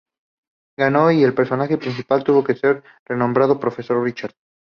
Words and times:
Ganó, 0.79 1.11
y 1.11 1.23
el 1.23 1.35
personaje 1.35 1.77
principal 1.77 2.23
tuvo 2.23 2.43
que 2.43 2.55
ser 2.55 2.83
renombrado 3.07 3.59
profesor 3.59 4.03
Richard. 4.03 4.33